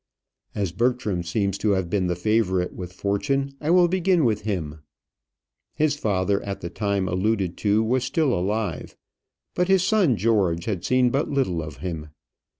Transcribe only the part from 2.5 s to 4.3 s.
with fortune, I will begin